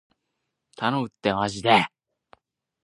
[0.77, 1.85] 頼むってーまじで